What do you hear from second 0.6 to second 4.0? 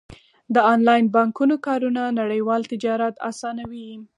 انلاین بانکونو کارونه نړیوال تجارت اسانوي.